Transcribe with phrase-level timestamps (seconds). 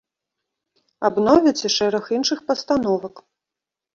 [1.09, 3.21] Абновяць і шэраг іншых пастановак.